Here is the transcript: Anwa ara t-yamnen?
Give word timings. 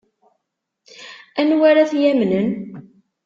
Anwa 1.39 1.65
ara 1.69 1.89
t-yamnen? 1.91 2.49